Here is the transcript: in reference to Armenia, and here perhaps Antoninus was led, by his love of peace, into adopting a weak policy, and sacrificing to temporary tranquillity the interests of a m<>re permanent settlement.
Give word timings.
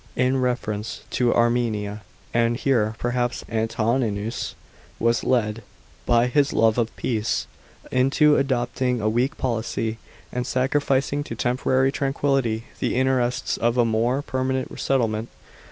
in 0.15 0.41
reference 0.41 1.01
to 1.11 1.31
Armenia, 1.31 2.01
and 2.33 2.57
here 2.57 2.95
perhaps 2.97 3.45
Antoninus 3.51 4.55
was 4.97 5.23
led, 5.23 5.61
by 6.07 6.25
his 6.25 6.53
love 6.53 6.79
of 6.79 6.95
peace, 6.95 7.45
into 7.91 8.35
adopting 8.35 8.99
a 8.99 9.07
weak 9.07 9.37
policy, 9.37 9.99
and 10.33 10.47
sacrificing 10.47 11.23
to 11.23 11.35
temporary 11.35 11.91
tranquillity 11.91 12.63
the 12.79 12.95
interests 12.95 13.57
of 13.57 13.77
a 13.77 13.85
m<>re 13.85 14.25
permanent 14.25 14.75
settlement. 14.79 15.29